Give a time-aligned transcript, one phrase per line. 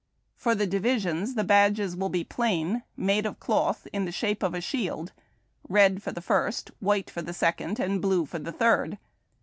[0.35, 4.55] For the Divisions, the badges will be plain, made of cloth in the shape of
[4.55, 5.11] a shield—
[5.69, 8.97] red for the first, white for the second, and blue for the third.